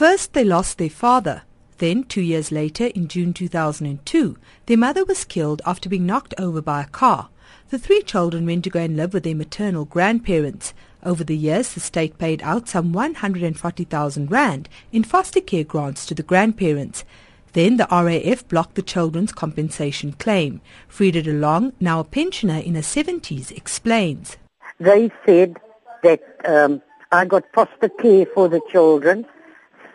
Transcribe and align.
First, 0.00 0.32
they 0.32 0.44
lost 0.44 0.78
their 0.78 0.88
father. 0.88 1.42
Then, 1.76 2.04
two 2.04 2.22
years 2.22 2.50
later, 2.50 2.86
in 2.86 3.06
June 3.06 3.34
2002, 3.34 4.38
their 4.64 4.78
mother 4.78 5.04
was 5.04 5.26
killed 5.26 5.60
after 5.66 5.90
being 5.90 6.06
knocked 6.06 6.32
over 6.38 6.62
by 6.62 6.80
a 6.80 6.86
car. 6.86 7.28
The 7.68 7.78
three 7.78 8.00
children 8.00 8.46
went 8.46 8.64
to 8.64 8.70
go 8.70 8.80
and 8.80 8.96
live 8.96 9.12
with 9.12 9.24
their 9.24 9.34
maternal 9.34 9.84
grandparents. 9.84 10.72
Over 11.04 11.22
the 11.22 11.36
years, 11.36 11.74
the 11.74 11.80
state 11.80 12.16
paid 12.16 12.40
out 12.42 12.66
some 12.66 12.94
140,000 12.94 14.30
rand 14.30 14.70
in 14.90 15.04
foster 15.04 15.42
care 15.42 15.64
grants 15.64 16.06
to 16.06 16.14
the 16.14 16.22
grandparents. 16.22 17.04
Then 17.52 17.76
the 17.76 17.86
RAF 17.90 18.48
blocked 18.48 18.76
the 18.76 18.82
children's 18.82 19.32
compensation 19.32 20.12
claim. 20.14 20.62
Frida 20.88 21.24
de 21.24 21.34
Long, 21.34 21.74
now 21.78 22.00
a 22.00 22.04
pensioner 22.04 22.60
in 22.60 22.74
her 22.74 22.80
70s, 22.80 23.52
explains. 23.54 24.38
They 24.78 25.10
said 25.26 25.58
that 26.02 26.22
um, 26.46 26.80
I 27.12 27.26
got 27.26 27.44
foster 27.52 27.90
care 27.90 28.24
for 28.24 28.48
the 28.48 28.62
children, 28.70 29.26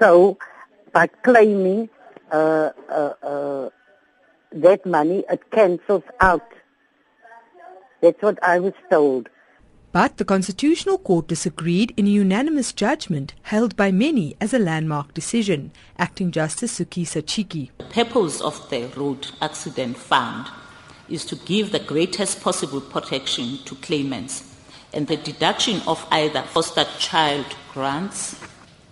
so 0.00 0.38
by 0.92 1.06
claiming 1.06 1.88
uh, 2.32 2.70
uh, 2.88 3.12
uh, 3.22 3.68
that 4.52 4.84
money, 4.84 5.24
it 5.30 5.50
cancels 5.52 6.02
out. 6.20 6.46
That's 8.00 8.20
what 8.22 8.42
I 8.42 8.58
was 8.58 8.72
told. 8.90 9.28
But 9.92 10.16
the 10.16 10.24
Constitutional 10.24 10.98
Court 10.98 11.26
disagreed 11.26 11.92
in 11.96 12.06
a 12.06 12.10
unanimous 12.10 12.72
judgment 12.72 13.34
held 13.42 13.76
by 13.76 13.90
many 13.90 14.36
as 14.40 14.54
a 14.54 14.58
landmark 14.58 15.12
decision. 15.14 15.72
Acting 15.98 16.30
Justice 16.30 16.78
Zukisa 16.78 17.22
Tshiqi. 17.22 17.70
The 17.78 17.84
purpose 17.84 18.40
of 18.40 18.70
the 18.70 18.86
Road 18.96 19.26
Accident 19.42 19.96
Fund 19.96 20.48
is 21.08 21.24
to 21.26 21.34
give 21.36 21.72
the 21.72 21.80
greatest 21.80 22.40
possible 22.40 22.80
protection 22.80 23.58
to 23.64 23.74
claimants, 23.76 24.56
and 24.94 25.08
the 25.08 25.16
deduction 25.16 25.82
of 25.88 26.06
either 26.12 26.42
foster 26.42 26.86
child 26.98 27.46
grants 27.72 28.36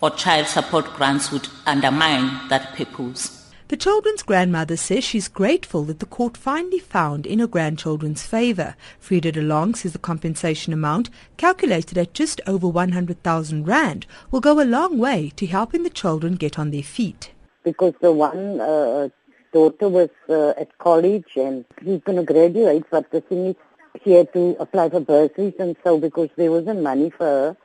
or 0.00 0.10
child 0.10 0.46
support 0.46 0.86
grants 0.94 1.32
would 1.32 1.48
undermine 1.66 2.48
that 2.48 2.74
purpose. 2.74 3.38
The 3.68 3.76
children's 3.76 4.22
grandmother 4.22 4.78
says 4.78 5.04
she's 5.04 5.28
grateful 5.28 5.82
that 5.84 5.98
the 5.98 6.06
court 6.06 6.38
finally 6.38 6.78
found 6.78 7.26
in 7.26 7.38
her 7.38 7.46
grandchildren's 7.46 8.22
favor. 8.24 8.74
Frida 8.98 9.32
de 9.32 9.42
Long 9.42 9.74
says 9.74 9.92
the 9.92 9.98
compensation 9.98 10.72
amount, 10.72 11.10
calculated 11.36 11.98
at 11.98 12.14
just 12.14 12.40
over 12.46 12.66
100,000 12.66 13.68
rand, 13.68 14.06
will 14.30 14.40
go 14.40 14.58
a 14.58 14.64
long 14.64 14.96
way 14.96 15.32
to 15.36 15.46
helping 15.46 15.82
the 15.82 15.90
children 15.90 16.36
get 16.36 16.58
on 16.58 16.70
their 16.70 16.82
feet. 16.82 17.32
Because 17.62 17.92
the 18.00 18.10
one 18.10 18.58
uh, 18.58 19.10
daughter 19.52 19.90
was 19.90 20.08
uh, 20.30 20.54
at 20.58 20.78
college 20.78 21.36
and 21.36 21.66
he's 21.84 22.00
going 22.00 22.16
to 22.16 22.24
graduate, 22.24 22.84
but 22.90 23.10
the 23.10 23.20
thing 23.20 23.48
is 23.48 23.56
she 24.02 24.12
had 24.12 24.32
to 24.32 24.56
apply 24.60 24.88
for 24.88 25.00
bursaries 25.00 25.54
and 25.58 25.76
so 25.84 25.98
because 25.98 26.30
there 26.36 26.50
wasn't 26.50 26.82
money 26.82 27.10
for 27.10 27.26
her, 27.26 27.56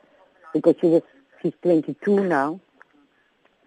because 0.52 0.74
she 0.82 0.88
was 0.88 1.02
she's 1.44 1.52
22 1.62 2.24
now 2.24 2.58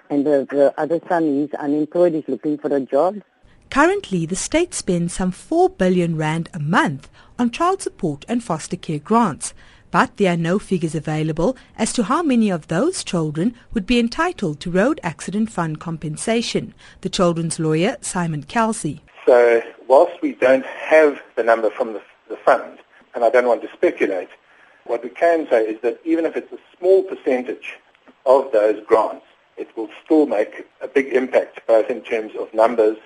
and 0.10 0.26
the, 0.26 0.48
the 0.50 0.74
other 0.78 1.00
son 1.08 1.44
is 1.44 1.54
unemployed, 1.56 2.16
is 2.16 2.24
looking 2.28 2.58
for 2.58 2.74
a 2.76 2.80
job. 2.80 3.22
Currently, 3.70 4.26
the 4.26 4.36
state 4.36 4.74
spends 4.74 5.14
some 5.14 5.32
4 5.32 5.70
billion 5.70 6.16
rand 6.16 6.50
a 6.54 6.60
month 6.60 7.10
on 7.38 7.52
child 7.52 7.82
support 7.82 8.26
and 8.28 8.44
foster 8.44 8.78
care 8.78 9.00
grants, 9.00 9.54
but 9.92 10.16
there 10.18 10.34
are 10.34 10.38
no 10.38 10.58
figures 10.58 10.96
available 10.96 11.58
as 11.78 11.92
to 11.94 12.04
how 12.04 12.24
many 12.24 12.50
of 12.50 12.68
those 12.68 13.04
children 13.04 13.54
would 13.74 13.86
be 13.86 14.00
entitled 14.00 14.60
to 14.62 14.72
road 14.72 15.00
accident 15.04 15.52
fund 15.52 15.80
compensation. 15.80 16.74
The 17.02 17.10
children's 17.10 17.60
lawyer, 17.60 17.98
Simon 18.02 18.44
Kelsey. 18.44 19.02
So, 19.26 19.62
whilst 19.88 20.22
we 20.22 20.34
don't 20.34 20.66
have 20.66 21.22
the 21.36 21.44
number 21.44 21.70
from 21.70 21.94
the, 21.94 22.02
the 22.30 22.38
fund, 22.38 22.80
and 23.14 23.26
I 23.26 23.30
don't 23.30 23.48
want 23.48 23.62
to 23.64 23.70
speculate, 23.74 24.30
what 24.88 25.04
we 25.04 25.10
can 25.10 25.48
say 25.50 25.66
is 25.66 25.82
that 25.82 26.00
even 26.06 26.26
if 26.26 26.36
it's 26.36 26.52
a 26.52 26.60
small 26.78 27.04
percentage 27.04 27.78
of 28.26 28.52
those 28.52 28.84
grants, 28.86 29.26
it 29.58 29.76
will 29.76 29.90
still 30.04 30.26
make 30.26 30.68
a 30.82 30.88
big 30.88 31.08
impact, 31.14 31.66
both 31.68 31.90
in 31.90 32.02
terms 32.02 32.34
of 32.40 32.54
numbers 32.54 32.98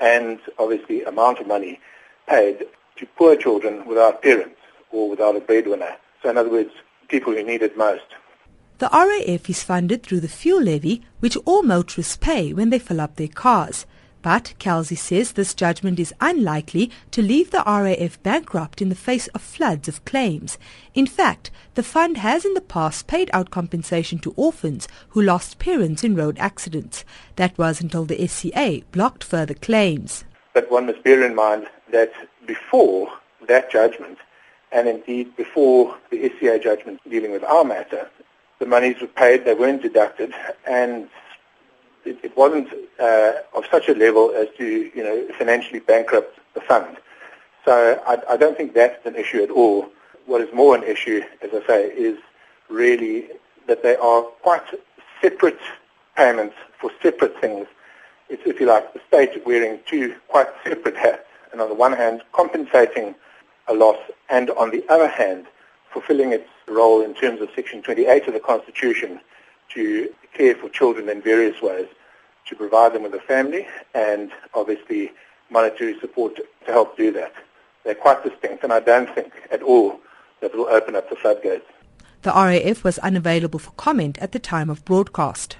and 0.00 0.38
obviously 0.58 1.02
amount 1.04 1.38
of 1.40 1.46
money 1.46 1.80
paid 2.26 2.64
to 2.96 3.06
poor 3.16 3.36
children 3.36 3.86
without 3.86 4.22
parents 4.22 4.60
or 4.90 5.08
without 5.08 5.36
a 5.36 5.40
breadwinner. 5.40 5.96
So 6.22 6.30
in 6.30 6.38
other 6.38 6.50
words, 6.50 6.70
people 7.08 7.32
who 7.32 7.42
need 7.42 7.62
it 7.62 7.76
most. 7.76 8.04
The 8.78 8.88
RAF 8.92 9.50
is 9.50 9.62
funded 9.62 10.04
through 10.04 10.20
the 10.20 10.28
fuel 10.28 10.62
levy, 10.62 11.02
which 11.20 11.36
all 11.44 11.62
motorists 11.62 12.16
pay 12.16 12.52
when 12.52 12.70
they 12.70 12.78
fill 12.78 13.00
up 13.00 13.16
their 13.16 13.28
cars. 13.28 13.86
But 14.20 14.54
Kelsey 14.58 14.96
says 14.96 15.32
this 15.32 15.54
judgment 15.54 15.98
is 15.98 16.14
unlikely 16.20 16.90
to 17.12 17.22
leave 17.22 17.50
the 17.50 17.62
RAF 17.64 18.22
bankrupt 18.22 18.82
in 18.82 18.88
the 18.88 18.94
face 18.94 19.28
of 19.28 19.42
floods 19.42 19.88
of 19.88 20.04
claims. 20.04 20.58
In 20.94 21.06
fact, 21.06 21.50
the 21.74 21.82
fund 21.82 22.18
has 22.18 22.44
in 22.44 22.54
the 22.54 22.60
past 22.60 23.06
paid 23.06 23.30
out 23.32 23.50
compensation 23.50 24.18
to 24.20 24.34
orphans 24.36 24.88
who 25.10 25.22
lost 25.22 25.58
parents 25.58 26.02
in 26.02 26.16
road 26.16 26.36
accidents. 26.38 27.04
That 27.36 27.56
was 27.56 27.80
until 27.80 28.04
the 28.04 28.26
SCA 28.26 28.82
blocked 28.90 29.22
further 29.22 29.54
claims. 29.54 30.24
But 30.52 30.70
one 30.70 30.86
must 30.86 31.04
bear 31.04 31.24
in 31.24 31.34
mind 31.36 31.68
that 31.92 32.12
before 32.46 33.12
that 33.46 33.70
judgment, 33.70 34.18
and 34.72 34.88
indeed 34.88 35.36
before 35.36 35.96
the 36.10 36.28
SCA 36.28 36.58
judgment 36.58 37.00
dealing 37.08 37.30
with 37.30 37.44
our 37.44 37.64
matter, 37.64 38.10
the 38.58 38.66
monies 38.66 39.00
were 39.00 39.06
paid, 39.06 39.44
they 39.44 39.54
weren't 39.54 39.82
deducted, 39.82 40.34
and 40.66 41.08
it, 42.04 42.18
it 42.22 42.36
wasn't 42.36 42.68
uh, 42.98 43.32
of 43.54 43.64
such 43.70 43.88
a 43.88 43.94
level 43.94 44.32
as 44.34 44.48
to, 44.58 44.90
you 44.94 45.02
know, 45.02 45.26
financially 45.38 45.80
bankrupt 45.80 46.38
the 46.54 46.60
fund. 46.60 46.96
So 47.64 48.00
I, 48.06 48.34
I 48.34 48.36
don't 48.36 48.56
think 48.56 48.74
that's 48.74 49.04
an 49.06 49.16
issue 49.16 49.42
at 49.42 49.50
all. 49.50 49.88
What 50.26 50.40
is 50.40 50.48
more 50.54 50.76
an 50.76 50.82
issue, 50.82 51.22
as 51.42 51.50
I 51.52 51.66
say, 51.66 51.86
is 51.88 52.18
really 52.68 53.28
that 53.66 53.82
they 53.82 53.96
are 53.96 54.22
quite 54.22 54.62
separate 55.20 55.58
payments 56.16 56.54
for 56.80 56.90
separate 57.02 57.38
things. 57.40 57.66
It's, 58.28 58.42
if 58.46 58.60
you 58.60 58.66
like, 58.66 58.92
the 58.92 59.00
state 59.08 59.44
wearing 59.46 59.80
two 59.86 60.14
quite 60.28 60.48
separate 60.64 60.96
hats. 60.96 61.24
And 61.52 61.60
on 61.60 61.68
the 61.68 61.74
one 61.74 61.92
hand, 61.92 62.22
compensating 62.32 63.14
a 63.68 63.74
loss, 63.74 63.98
and 64.28 64.50
on 64.50 64.70
the 64.70 64.84
other 64.88 65.08
hand, 65.08 65.46
fulfilling 65.92 66.32
its 66.32 66.48
role 66.66 67.02
in 67.02 67.14
terms 67.14 67.40
of 67.40 67.48
Section 67.54 67.82
28 67.82 68.28
of 68.28 68.34
the 68.34 68.40
Constitution 68.40 69.20
to 69.74 70.12
care 70.34 70.54
for 70.54 70.68
children 70.68 71.08
in 71.08 71.20
various 71.20 71.60
ways 71.62 71.86
to 72.46 72.56
provide 72.56 72.94
them 72.94 73.02
with 73.02 73.14
a 73.14 73.20
family 73.20 73.66
and 73.94 74.30
obviously 74.54 75.12
monetary 75.50 75.98
support 76.00 76.36
to 76.36 76.72
help 76.72 76.96
do 76.96 77.12
that. 77.12 77.32
They're 77.84 77.94
quite 77.94 78.24
distinct 78.24 78.64
and 78.64 78.72
I 78.72 78.80
don't 78.80 79.14
think 79.14 79.32
at 79.50 79.62
all 79.62 80.00
that 80.40 80.52
it 80.52 80.56
will 80.56 80.68
open 80.68 80.96
up 80.96 81.10
the 81.10 81.16
floodgates. 81.16 81.66
The 82.22 82.30
RAF 82.30 82.82
was 82.82 82.98
unavailable 82.98 83.58
for 83.58 83.70
comment 83.72 84.18
at 84.18 84.32
the 84.32 84.38
time 84.38 84.70
of 84.70 84.84
broadcast. 84.84 85.58